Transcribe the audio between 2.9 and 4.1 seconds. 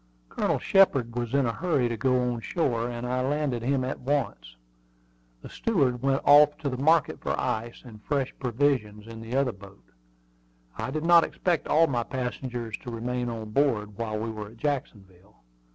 I landed him at